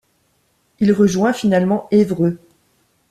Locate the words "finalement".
1.31-1.87